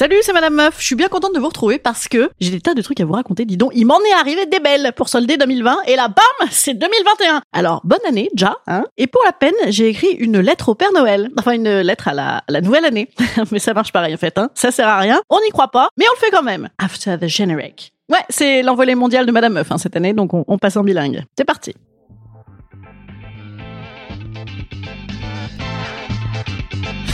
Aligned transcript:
Salut, 0.00 0.16
c'est 0.22 0.32
Madame 0.32 0.54
Meuf. 0.54 0.76
Je 0.78 0.86
suis 0.86 0.94
bien 0.94 1.08
contente 1.08 1.34
de 1.34 1.40
vous 1.40 1.48
retrouver 1.48 1.78
parce 1.78 2.08
que 2.08 2.30
j'ai 2.40 2.50
des 2.50 2.62
tas 2.62 2.72
de 2.72 2.80
trucs 2.80 3.00
à 3.00 3.04
vous 3.04 3.12
raconter. 3.12 3.44
Dis 3.44 3.58
donc, 3.58 3.72
il 3.74 3.84
m'en 3.84 4.00
est 4.00 4.18
arrivé 4.18 4.46
des 4.46 4.58
belles 4.58 4.94
pour 4.96 5.10
solder 5.10 5.36
2020 5.36 5.76
et 5.88 5.94
là, 5.94 6.08
bam, 6.08 6.48
c'est 6.50 6.72
2021. 6.72 7.42
Alors, 7.52 7.82
bonne 7.84 7.98
année, 8.08 8.30
déjà, 8.32 8.56
hein. 8.66 8.84
Et 8.96 9.06
pour 9.06 9.20
la 9.26 9.32
peine, 9.32 9.52
j'ai 9.68 9.88
écrit 9.88 10.12
une 10.12 10.40
lettre 10.40 10.70
au 10.70 10.74
Père 10.74 10.90
Noël. 10.94 11.28
Enfin, 11.38 11.52
une 11.52 11.80
lettre 11.80 12.08
à 12.08 12.42
la, 12.48 12.60
nouvelle 12.62 12.86
année. 12.86 13.10
mais 13.52 13.58
ça 13.58 13.74
marche 13.74 13.92
pareil, 13.92 14.14
en 14.14 14.16
fait, 14.16 14.38
hein. 14.38 14.48
Ça 14.54 14.70
sert 14.70 14.88
à 14.88 14.96
rien. 14.96 15.20
On 15.28 15.38
n'y 15.44 15.50
croit 15.50 15.70
pas, 15.70 15.90
mais 15.98 16.06
on 16.08 16.14
le 16.14 16.18
fait 16.18 16.30
quand 16.30 16.42
même. 16.42 16.70
After 16.78 17.18
the 17.20 17.26
generic. 17.26 17.92
Ouais, 18.10 18.24
c'est 18.30 18.62
l'envolée 18.62 18.94
mondiale 18.94 19.26
de 19.26 19.32
Madame 19.32 19.52
Meuf, 19.52 19.70
hein, 19.70 19.76
cette 19.76 19.96
année, 19.96 20.14
donc 20.14 20.32
on, 20.32 20.46
on 20.48 20.56
passe 20.56 20.78
en 20.78 20.82
bilingue. 20.82 21.24
C'est 21.36 21.44
parti. 21.44 21.74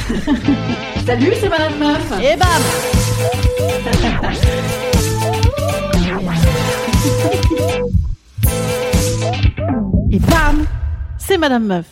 Salut, 1.07 1.33
c'est 1.41 1.49
Madame 1.49 1.79
Meuf. 1.79 2.13
Et 2.23 2.37
bam 2.37 2.49
Et 10.13 10.19
bam 10.21 10.67
C'est 11.19 11.39
Madame 11.39 11.65
Meuf. 11.65 11.87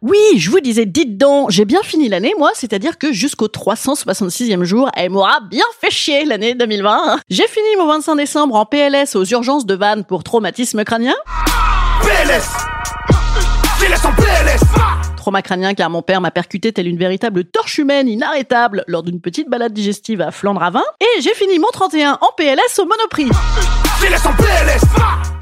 Oui, 0.00 0.18
je 0.38 0.50
vous 0.50 0.58
disais, 0.58 0.86
dites 0.86 1.16
donc, 1.16 1.50
j'ai 1.50 1.64
bien 1.64 1.80
fini 1.84 2.08
l'année, 2.08 2.34
moi, 2.36 2.50
c'est-à-dire 2.54 2.98
que 2.98 3.12
jusqu'au 3.12 3.46
366e 3.46 4.64
jour, 4.64 4.90
elle 4.96 5.10
m'aura 5.10 5.38
bien 5.48 5.64
fait 5.80 5.92
chier 5.92 6.24
l'année 6.24 6.54
2020. 6.54 7.20
J'ai 7.30 7.46
fini 7.46 7.76
mon 7.78 7.86
25 7.86 8.16
décembre 8.16 8.56
en 8.56 8.66
PLS 8.66 9.14
aux 9.14 9.24
urgences 9.24 9.66
de 9.66 9.74
Vannes 9.74 10.04
pour 10.04 10.24
traumatisme 10.24 10.82
crânien. 10.82 11.14
PLS 12.02 12.48
PLS 13.78 14.04
en 14.04 14.12
PLS 14.12 14.91
Trauma 15.22 15.40
crânien 15.40 15.74
car 15.74 15.88
mon 15.88 16.02
père 16.02 16.20
m'a 16.20 16.32
percuté 16.32 16.72
telle 16.72 16.88
une 16.88 16.98
véritable 16.98 17.44
torche 17.44 17.78
humaine 17.78 18.08
inarrêtable 18.08 18.82
lors 18.88 19.04
d'une 19.04 19.20
petite 19.20 19.48
balade 19.48 19.72
digestive 19.72 20.20
à 20.20 20.32
Flandre 20.32 20.64
à 20.64 20.70
20. 20.70 20.82
Et 21.00 21.20
j'ai 21.20 21.32
fini 21.34 21.60
mon 21.60 21.68
31 21.72 22.18
en 22.20 22.32
PLS 22.36 22.80
au 22.80 22.86
Monoprix. 22.86 23.28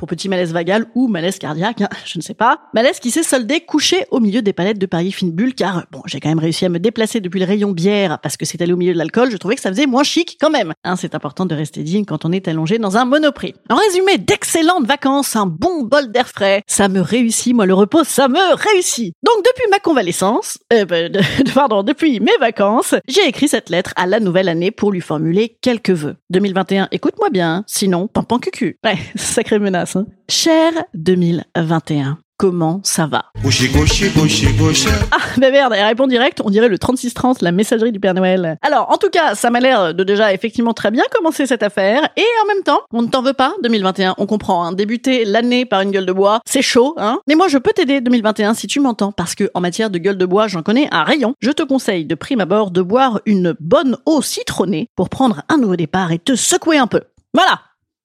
Pour 0.01 0.09
petit 0.09 0.31
malaise 0.31 0.55
vagal 0.55 0.87
ou 0.95 1.09
malaise 1.09 1.39
cardiaque, 1.39 1.83
hein, 1.83 1.89
je 2.06 2.19
ne 2.19 2.23
sais 2.23 2.33
pas. 2.33 2.61
Malaise 2.73 3.01
qui 3.01 3.11
s'est 3.11 3.23
soldé 3.23 3.61
couché 3.61 4.06
au 4.11 4.19
milieu 4.19 4.41
des 4.41 4.55
palettes 4.55 4.79
de 4.79 4.87
Paris 4.87 5.12
Fine 5.12 5.31
Bulle 5.31 5.55
car, 5.55 5.84
bon, 5.93 6.01
j'ai 6.06 6.20
quand 6.20 6.31
même 6.31 6.39
réussi 6.39 6.65
à 6.65 6.70
me 6.70 6.79
déplacer 6.79 7.20
depuis 7.20 7.39
le 7.39 7.45
rayon 7.45 7.73
bière 7.73 8.19
parce 8.23 8.39
que 8.39 8.47
c'est 8.47 8.62
allé 8.62 8.73
au 8.73 8.78
milieu 8.78 8.95
de 8.95 8.98
l'alcool, 8.98 9.31
je 9.31 9.37
trouvais 9.37 9.56
que 9.56 9.61
ça 9.61 9.69
faisait 9.69 9.84
moins 9.84 10.03
chic 10.03 10.39
quand 10.41 10.48
même. 10.48 10.73
Hein, 10.84 10.97
c'est 10.97 11.15
important 11.15 11.45
de 11.45 11.55
rester 11.55 11.83
digne 11.83 12.06
quand 12.06 12.25
on 12.25 12.33
est 12.33 12.48
allongé 12.48 12.78
dans 12.78 12.97
un 12.97 13.05
Monoprix. 13.05 13.53
En 13.69 13.77
résumé, 13.77 14.17
d'excellentes 14.17 14.87
vacances, 14.87 15.37
un 15.37 15.45
bon 15.45 15.83
bol 15.84 16.11
d'air 16.11 16.28
frais. 16.28 16.62
Ça 16.67 16.89
me 16.89 17.03
réussit, 17.03 17.55
moi 17.55 17.67
le 17.67 17.75
repos, 17.75 18.03
ça 18.05 18.27
me 18.28 18.55
réussit. 18.55 19.12
Donc 19.23 19.45
depuis 19.45 19.71
ma 19.71 19.81
convalescence, 19.81 20.56
euh, 20.73 20.87
de- 21.11 21.53
pardon, 21.53 21.83
depuis 21.83 22.21
mes 22.21 22.39
vacances, 22.41 22.95
j'ai 23.06 23.27
écrit 23.28 23.48
cette 23.48 23.69
lettre 23.69 23.93
à 23.97 24.06
la 24.06 24.19
nouvelle 24.19 24.48
année 24.48 24.71
pour 24.71 24.93
lui 24.93 25.03
formuler 25.03 25.59
quelques 25.61 25.91
vœux. 25.91 26.17
2021, 26.31 26.89
écoute-moi 26.91 27.28
bien, 27.28 27.65
sinon, 27.67 28.06
pampan 28.06 28.39
cucu. 28.39 28.78
Ouais, 28.82 28.97
sacrée 29.15 29.59
menace. 29.59 29.90
Hein. 29.97 30.06
Cher 30.28 30.73
2021, 30.95 32.19
comment 32.37 32.81
ça 32.84 33.06
va? 33.06 33.27
Gaucher, 33.43 33.69
gaucher, 33.69 34.11
gaucher 34.11 34.89
ah, 35.12 35.19
bah 35.39 35.51
merde, 35.51 35.75
elle 35.77 35.87
répond 35.87 36.06
direct, 36.06 36.41
on 36.45 36.51
dirait 36.51 36.69
le 36.69 36.78
3630, 36.78 37.43
la 37.43 37.53
messagerie 37.53 37.93
du 37.93 38.00
Père 38.00 38.15
Noël. 38.15 38.56
Alors, 38.62 38.91
en 38.91 38.97
tout 38.97 39.11
cas, 39.11 39.34
ça 39.34 39.50
m'a 39.50 39.61
l'air 39.61 39.95
de 39.95 40.05
déjà 40.05 40.33
effectivement 40.33 40.73
très 40.73 40.91
bien 40.91 41.05
commencer 41.12 41.47
cette 41.47 41.62
affaire, 41.62 42.09
et 42.17 42.25
en 42.43 42.47
même 42.47 42.62
temps, 42.62 42.81
on 42.93 43.03
ne 43.03 43.09
t'en 43.09 43.23
veut 43.23 43.33
pas, 43.33 43.55
2021, 43.62 44.15
on 44.19 44.27
comprend, 44.27 44.65
hein, 44.65 44.73
débuter 44.73 45.25
l'année 45.25 45.65
par 45.65 45.81
une 45.81 45.91
gueule 45.91 46.06
de 46.06 46.12
bois, 46.12 46.41
c'est 46.47 46.62
chaud, 46.62 46.95
hein. 46.97 47.19
Mais 47.27 47.34
moi, 47.34 47.49
je 47.49 47.59
peux 47.59 47.73
t'aider, 47.73 48.00
2021, 48.00 48.55
si 48.55 48.67
tu 48.67 48.81
m'entends, 48.81 49.12
parce 49.12 49.34
que 49.34 49.50
en 49.55 49.61
matière 49.61 49.91
de 49.91 49.99
gueule 49.99 50.19
de 50.19 50.27
bois, 50.27 50.47
j'en 50.47 50.62
connais 50.62 50.89
un 50.93 51.05
rayon. 51.05 51.34
Je 51.41 51.50
te 51.50 51.62
conseille 51.62 52.05
de 52.05 52.15
prime 52.15 52.41
abord 52.41 52.71
de 52.71 52.83
boire 52.83 53.21
une 53.27 53.55
bonne 53.61 53.97
eau 54.06 54.23
citronnée 54.23 54.89
pour 54.97 55.09
prendre 55.09 55.43
un 55.49 55.59
nouveau 55.59 55.77
départ 55.77 56.12
et 56.12 56.19
te 56.19 56.34
secouer 56.34 56.79
un 56.79 56.87
peu. 56.87 57.03
Voilà 57.34 57.61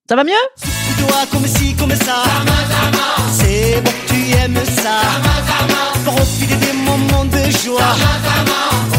ça 0.08 0.16
va 0.16 0.24
mieux? 0.24 0.85
Toi 1.08 1.18
comme 1.32 1.46
ci, 1.46 1.74
comme 1.76 1.92
ça. 1.92 2.24
C'est 3.32 3.82
bon, 3.82 3.92
tu 4.08 4.36
aimes 4.38 4.66
ça. 4.66 5.00
Profiter 6.06 6.56
des 6.56 6.74
moments 6.74 7.26
de 7.26 7.50
joie. 7.52 7.82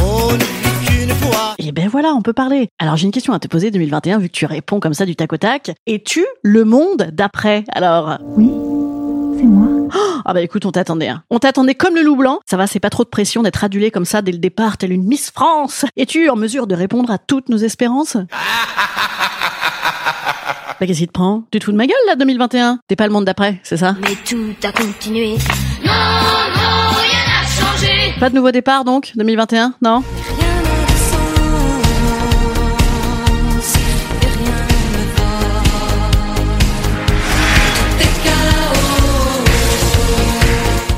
On 0.03 0.33
ne 0.33 0.39
vit 0.39 0.87
qu'une 0.87 1.11
fois. 1.15 1.55
Et 1.59 1.73
ben 1.73 1.89
voilà, 1.89 2.09
on 2.15 2.23
peut 2.23 2.33
parler. 2.33 2.69
Alors 2.79 2.97
j'ai 2.97 3.07
une 3.07 3.13
question 3.13 3.33
à 3.33 3.39
te 3.39 3.49
poser 3.49 3.71
2021 3.71 4.19
vu 4.19 4.29
que 4.29 4.33
tu 4.35 4.47
réponds 4.47 4.81
comme 4.81 4.95
ça 4.95 5.07
du 5.07 5.17
tac 5.17 5.33
au 5.33 5.37
tac. 5.37 5.73
Es-tu 5.87 6.25
le 6.43 6.65
monde 6.65 7.09
d'après 7.13 7.65
Alors? 7.73 8.19
Oui, 8.37 8.51
c'est 9.39 9.45
moi. 9.47 9.89
ah 10.25 10.35
bah 10.35 10.41
écoute, 10.43 10.67
on 10.67 10.73
t'attendait. 10.73 11.09
Hein. 11.09 11.23
On 11.31 11.39
t'attendait 11.39 11.75
comme 11.75 11.95
le 11.95 12.03
loup 12.03 12.17
blanc. 12.17 12.41
Ça 12.49 12.57
va, 12.57 12.67
c'est 12.67 12.81
pas 12.81 12.91
trop 12.91 13.05
de 13.05 13.09
pression 13.09 13.43
d'être 13.43 13.63
adulé 13.65 13.91
comme 13.91 14.05
ça 14.05 14.21
dès 14.23 14.33
le 14.33 14.39
départ, 14.39 14.79
telle 14.79 14.93
une 14.93 15.05
Miss 15.05 15.31
France. 15.31 15.85
Es-tu 15.97 16.29
en 16.29 16.37
mesure 16.37 16.67
de 16.67 16.75
répondre 16.75 17.11
à 17.11 17.19
toutes 17.19 17.49
nos 17.49 17.59
espérances? 17.59 18.17
Bah 20.79 20.87
qu'est-ce 20.87 20.99
qui 20.99 21.07
te 21.07 21.13
prend? 21.13 21.45
Tu 21.51 21.59
te 21.59 21.65
fous 21.65 21.73
de 21.73 21.77
ma 21.77 21.87
gueule 21.87 21.97
là 22.07 22.17
2021 22.17 22.81
T'es 22.87 22.97
pas 22.97 23.07
le 23.07 23.13
monde 23.13 23.25
d'après, 23.25 23.61
c'est 23.63 23.79
ça? 23.79 23.97
Mais 24.03 24.15
tout 24.29 24.55
a 24.63 24.73
continué. 24.73 25.31
Non, 25.85 25.93
non, 25.93 26.93
rien 27.01 27.25
n'a 27.27 27.47
changé. 27.49 28.15
Pas 28.21 28.29
de 28.29 28.35
nouveau 28.35 28.51
départ 28.51 28.85
donc 28.85 29.13
2021 29.17 29.75
Non? 29.83 30.03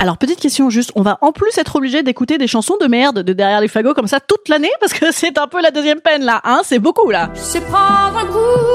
Alors 0.01 0.17
petite 0.17 0.39
question 0.39 0.71
juste, 0.71 0.93
on 0.95 1.03
va 1.03 1.19
en 1.23 1.33
plus 1.33 1.59
être 1.59 1.75
obligé 1.75 2.05
d'écouter 2.05 2.39
des 2.39 2.47
chansons 2.47 2.77
de 2.81 2.87
merde 2.87 3.23
de 3.25 3.33
derrière 3.33 3.61
les 3.61 3.67
fagots 3.69 3.95
comme 3.95 4.07
ça 4.07 4.21
toute 4.21 4.49
l'année 4.49 4.71
parce 4.81 4.93
que 4.93 5.07
c'est 5.13 5.39
un 5.39 5.49
peu 5.49 5.61
la 5.61 5.71
deuxième 5.73 6.01
peine 6.01 6.25
là, 6.25 6.41
hein? 6.45 6.61
C'est 6.65 6.79
beaucoup 6.79 7.11
là. 7.11 7.31
C'est 7.35 7.61
prendre 7.63 8.17
un 8.17 8.27
coup. 8.27 8.68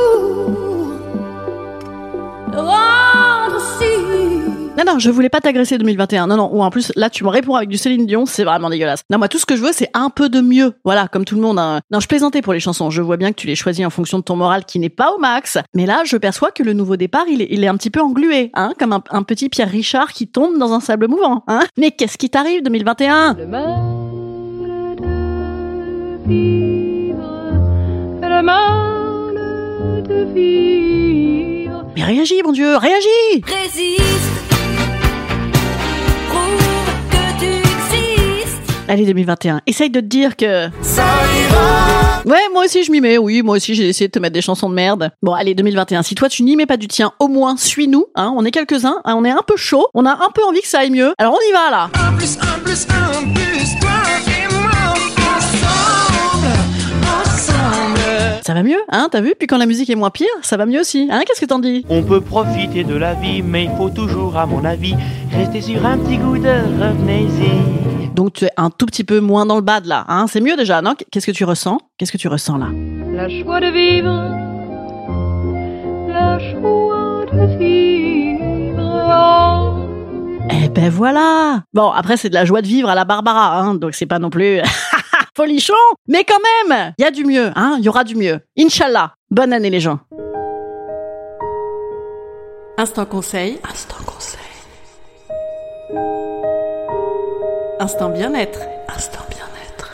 Non, 4.86 4.94
non, 4.94 5.00
je 5.00 5.10
voulais 5.10 5.30
pas 5.30 5.40
t'agresser 5.40 5.78
2021. 5.78 6.28
Non, 6.28 6.36
non. 6.36 6.50
Ou 6.54 6.62
en 6.62 6.70
plus, 6.70 6.92
là, 6.96 7.10
tu 7.10 7.24
me 7.24 7.30
réponds 7.30 7.56
avec 7.56 7.70
du 7.70 7.78
Céline 7.78 8.06
Dion, 8.06 8.26
c'est 8.26 8.44
vraiment 8.44 8.70
dégueulasse. 8.70 9.04
Non, 9.10 9.18
moi, 9.18 9.28
tout 9.30 9.38
ce 9.38 9.46
que 9.46 9.56
je 9.56 9.62
veux, 9.62 9.72
c'est 9.72 9.90
un 9.94 10.10
peu 10.10 10.28
de 10.30 10.42
mieux. 10.42 10.74
Voilà, 10.84 11.08
comme 11.08 11.24
tout 11.24 11.36
le 11.36 11.42
monde. 11.42 11.58
hein. 11.60 11.80
Non, 11.92 12.00
je 12.02 12.08
plaisantais 12.08 12.42
pour 12.42 12.52
les 12.54 12.60
chansons. 12.60 12.90
Je 12.90 13.02
vois 13.02 13.16
bien 13.18 13.30
que 13.32 13.38
tu 13.38 13.48
les 13.48 13.56
choisis 13.56 13.86
en 13.86 13.90
fonction 13.90 14.18
de 14.20 14.24
ton 14.24 14.36
moral 14.36 14.66
qui 14.66 14.80
n'est 14.80 14.90
pas 14.90 15.12
au 15.16 15.20
max. 15.20 15.58
Mais 15.74 15.86
là, 15.86 16.02
je 16.06 16.18
perçois 16.18 16.52
que 16.52 16.64
le 16.64 16.74
nouveau 16.74 16.98
départ, 16.98 17.26
il 17.30 17.42
est, 17.42 17.48
il 17.50 17.64
est 17.64 17.68
un 17.68 17.78
petit 17.78 17.90
peu 17.92 18.02
englué, 18.02 18.52
hein, 18.56 18.74
comme 18.78 18.92
un, 18.94 19.04
un 19.12 19.24
petit 19.24 19.48
Pierre 19.48 19.70
Richard 19.70 20.12
qui 20.12 20.28
tombe 20.28 20.58
dans 20.58 20.74
un 20.74 20.80
sable 20.82 21.08
mouvant, 21.08 21.44
hein. 21.48 21.62
Mais 21.78 21.92
qu'est-ce 21.92 22.18
qui 22.18 22.30
t'arrive 22.30 22.62
2021 22.64 23.36
Le 23.36 23.46
mal 23.48 23.76
de 24.98 26.28
vivre, 26.28 27.24
le 28.22 28.42
mal 28.42 30.04
de 30.04 30.24
vivre. 30.34 31.86
Mais 31.96 32.04
réagis, 32.04 32.42
mon 32.44 32.52
Dieu, 32.52 32.76
réagis 32.76 33.44
Résiste. 33.46 34.43
Allez 38.88 39.06
2021, 39.06 39.62
essaye 39.66 39.90
de 39.90 40.00
te 40.02 40.06
dire 40.06 40.36
que... 40.36 40.70
Ça 40.82 41.04
ira 41.04 42.22
ouais, 42.26 42.50
moi 42.52 42.66
aussi 42.66 42.84
je 42.84 42.92
m'y 42.92 43.02
mets, 43.02 43.18
oui, 43.18 43.42
moi 43.42 43.56
aussi 43.56 43.76
j'ai 43.76 43.88
essayé 43.88 44.08
de 44.08 44.12
te 44.12 44.20
mettre 44.20 44.34
des 44.34 44.42
chansons 44.42 44.70
de 44.70 44.76
merde. 44.76 45.12
Bon, 45.22 45.34
allez 45.34 45.56
2021, 45.56 46.04
si 46.04 46.16
toi 46.16 46.30
tu 46.30 46.44
n'y 46.44 46.56
mets 46.56 46.66
pas 46.66 46.78
du 46.78 46.88
tien, 46.88 47.14
au 47.20 47.28
moins 47.28 47.56
suis-nous, 47.58 48.08
hein, 48.16 48.34
on 48.36 48.44
est 48.46 48.52
quelques-uns, 48.52 49.02
hein, 49.06 49.16
on 49.18 49.24
est 49.24 49.32
un 49.32 49.44
peu 49.46 49.56
chaud, 49.56 49.88
on 49.94 50.06
a 50.06 50.12
un 50.12 50.30
peu 50.34 50.44
envie 50.44 50.62
que 50.62 50.68
ça 50.68 50.80
aille 50.80 50.92
mieux, 50.92 51.14
alors 51.18 51.34
on 51.34 51.50
y 51.50 51.54
va 51.54 51.72
là. 51.72 51.90
Ça 58.46 58.54
va 58.54 58.62
mieux, 58.62 58.80
hein 58.92 59.08
T'as 59.10 59.22
vu? 59.22 59.36
Puis 59.40 59.48
quand 59.48 59.58
la 59.58 59.66
musique 59.66 59.90
est 59.90 59.96
moins 59.96 60.10
pire, 60.10 60.28
ça 60.42 60.58
va 60.58 60.66
mieux 60.66 60.82
aussi. 60.82 61.08
Hein 61.10 61.22
Qu'est-ce 61.26 61.40
que 61.40 61.46
t'en 61.46 61.60
dis? 61.60 61.86
On 61.88 62.04
peut 62.04 62.20
profiter 62.20 62.84
de 62.84 62.94
la 62.94 63.14
vie, 63.14 63.42
mais 63.42 63.64
il 63.66 63.72
faut 63.78 63.90
toujours, 63.90 64.36
à 64.38 64.46
mon 64.46 64.66
avis, 64.66 64.96
rester 65.32 65.62
sur 65.62 65.86
un 65.86 65.98
petit 65.98 66.18
goût 66.18 66.38
de 66.38 66.50
revenez-y. 66.50 68.10
Donc 68.14 68.34
tu 68.34 68.44
es 68.44 68.52
un 68.58 68.70
tout 68.70 68.86
petit 68.86 69.06
peu 69.06 69.22
moins 69.22 69.46
dans 69.46 69.56
le 69.56 69.62
bad 69.62 69.86
là. 69.86 70.04
Hein? 70.10 70.26
C'est 70.28 70.42
mieux 70.42 70.58
déjà, 70.58 70.82
non? 70.82 70.94
Qu'est-ce 71.10 71.26
que 71.26 71.32
tu 71.32 71.46
ressens? 71.46 71.78
Qu'est-ce 71.98 72.12
que 72.12 72.18
tu 72.18 72.28
ressens 72.28 72.58
là? 72.58 72.68
La 73.14 73.30
joie 73.30 73.62
de 73.62 73.68
vivre, 73.68 74.12
la 76.10 76.38
joie 76.40 77.26
de 77.32 77.58
vivre. 77.58 78.14
Eh 80.52 80.68
ben 80.68 80.90
voilà! 80.90 81.64
Bon, 81.74 81.92
après 81.92 82.18
c'est 82.18 82.30
de 82.30 82.34
la 82.34 82.44
joie 82.44 82.62
de 82.62 82.68
vivre 82.68 82.90
à 82.90 82.96
la 82.96 83.06
Barbara, 83.06 83.58
hein, 83.60 83.76
donc 83.76 83.94
c'est 83.94 84.06
pas 84.06 84.20
non 84.20 84.30
plus 84.30 84.60
folichon, 85.36 85.74
mais 86.08 86.24
quand 86.24 86.70
même, 86.70 86.94
il 86.98 87.04
y 87.04 87.06
a 87.06 87.12
du 87.12 87.26
mieux, 87.26 87.52
hein, 87.56 87.78
il 87.80 87.86
y 87.86 87.90
aura 87.90 88.04
du 88.04 88.16
mieux. 88.16 88.40
Inch'Allah. 88.58 89.16
Bonne 89.32 89.54
année 89.54 89.70
les 89.70 89.80
gens. 89.80 90.00
Instant 92.78 93.06
conseil. 93.06 93.60
Instant 93.70 94.04
conseil. 94.06 94.40
Instant 97.80 98.10
bien-être. 98.10 98.60
Instant 98.96 99.24
bien-être. 99.30 99.92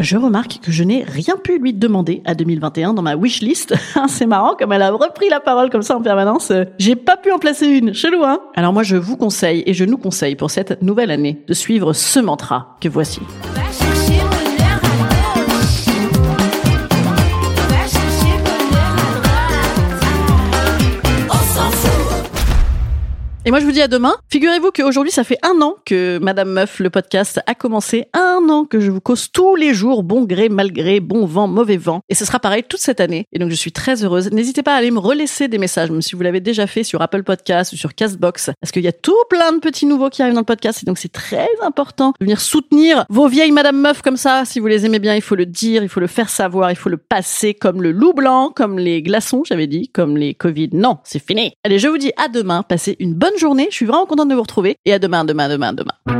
Je 0.00 0.16
remarque 0.16 0.60
que 0.62 0.70
je 0.70 0.84
n'ai 0.84 1.02
rien 1.02 1.36
pu 1.36 1.58
lui 1.58 1.72
demander 1.72 2.22
à 2.24 2.34
2021 2.34 2.94
dans 2.94 3.02
ma 3.02 3.16
wishlist. 3.16 3.74
C'est 4.08 4.26
marrant 4.26 4.54
comme 4.54 4.72
elle 4.72 4.82
a 4.82 4.90
repris 4.90 5.28
la 5.28 5.40
parole 5.40 5.70
comme 5.70 5.82
ça 5.82 5.96
en 5.96 6.02
permanence. 6.02 6.52
J'ai 6.78 6.96
pas 6.96 7.16
pu 7.16 7.32
en 7.32 7.38
placer 7.38 7.66
une. 7.66 7.94
Chelou, 7.94 8.22
hein 8.24 8.40
Alors 8.54 8.72
moi 8.72 8.82
je 8.82 8.96
vous 8.96 9.16
conseille 9.16 9.62
et 9.66 9.74
je 9.74 9.84
nous 9.84 9.98
conseille 9.98 10.36
pour 10.36 10.50
cette 10.50 10.82
nouvelle 10.82 11.10
année 11.10 11.42
de 11.46 11.54
suivre 11.54 11.92
ce 11.92 12.20
mantra 12.20 12.76
que 12.80 12.88
voici. 12.88 13.20
Et 23.48 23.50
moi, 23.50 23.60
je 23.60 23.64
vous 23.64 23.72
dis 23.72 23.80
à 23.80 23.88
demain. 23.88 24.14
Figurez-vous 24.30 24.72
qu'aujourd'hui, 24.72 25.10
ça 25.10 25.24
fait 25.24 25.38
un 25.42 25.62
an 25.62 25.76
que 25.86 26.18
Madame 26.18 26.50
Meuf, 26.50 26.80
le 26.80 26.90
podcast, 26.90 27.40
a 27.46 27.54
commencé. 27.54 28.04
Un 28.12 28.46
an 28.50 28.66
que 28.66 28.78
je 28.78 28.90
vous 28.90 29.00
cause 29.00 29.32
tous 29.32 29.56
les 29.56 29.72
jours, 29.72 30.02
bon 30.02 30.24
gré, 30.24 30.50
mal 30.50 30.70
gré, 30.70 31.00
bon 31.00 31.24
vent, 31.24 31.48
mauvais 31.48 31.78
vent. 31.78 32.02
Et 32.10 32.14
ce 32.14 32.26
sera 32.26 32.40
pareil 32.40 32.62
toute 32.68 32.80
cette 32.80 33.00
année. 33.00 33.24
Et 33.32 33.38
donc, 33.38 33.48
je 33.48 33.54
suis 33.54 33.72
très 33.72 34.04
heureuse. 34.04 34.30
N'hésitez 34.32 34.62
pas 34.62 34.74
à 34.74 34.76
aller 34.76 34.90
me 34.90 34.98
relaisser 34.98 35.48
des 35.48 35.56
messages, 35.56 35.90
même 35.90 36.02
si 36.02 36.14
vous 36.14 36.20
l'avez 36.20 36.40
déjà 36.40 36.66
fait 36.66 36.84
sur 36.84 37.00
Apple 37.00 37.22
Podcast 37.22 37.72
ou 37.72 37.76
sur 37.76 37.94
Castbox. 37.94 38.50
Parce 38.60 38.70
qu'il 38.70 38.82
y 38.82 38.86
a 38.86 38.92
tout 38.92 39.16
plein 39.30 39.52
de 39.52 39.60
petits 39.60 39.86
nouveaux 39.86 40.10
qui 40.10 40.20
arrivent 40.20 40.34
dans 40.34 40.42
le 40.42 40.44
podcast. 40.44 40.82
Et 40.82 40.84
donc, 40.84 40.98
c'est 40.98 41.10
très 41.10 41.48
important 41.62 42.12
de 42.20 42.26
venir 42.26 42.42
soutenir 42.42 43.06
vos 43.08 43.28
vieilles 43.28 43.52
Madame 43.52 43.80
Meuf 43.80 44.02
comme 44.02 44.18
ça. 44.18 44.44
Si 44.44 44.60
vous 44.60 44.66
les 44.66 44.84
aimez 44.84 44.98
bien, 44.98 45.14
il 45.14 45.22
faut 45.22 45.36
le 45.36 45.46
dire, 45.46 45.82
il 45.82 45.88
faut 45.88 46.00
le 46.00 46.06
faire 46.06 46.28
savoir, 46.28 46.70
il 46.70 46.76
faut 46.76 46.90
le 46.90 46.98
passer 46.98 47.54
comme 47.54 47.80
le 47.80 47.92
loup 47.92 48.12
blanc, 48.12 48.52
comme 48.54 48.78
les 48.78 49.00
glaçons, 49.00 49.42
j'avais 49.42 49.66
dit, 49.66 49.88
comme 49.88 50.18
les 50.18 50.34
Covid. 50.34 50.68
Non, 50.74 50.98
c'est 51.04 51.26
fini. 51.26 51.54
Allez, 51.64 51.78
je 51.78 51.88
vous 51.88 51.96
dis 51.96 52.12
à 52.18 52.28
demain. 52.28 52.62
Passez 52.62 52.94
une 52.98 53.14
bonne 53.14 53.37
journée. 53.38 53.68
Je 53.70 53.76
suis 53.76 53.86
vraiment 53.86 54.06
contente 54.06 54.28
de 54.28 54.34
vous 54.34 54.42
retrouver. 54.42 54.76
Et 54.84 54.92
à 54.92 54.98
demain, 54.98 55.24
demain, 55.24 55.48
demain, 55.48 55.72
demain. 55.72 56.17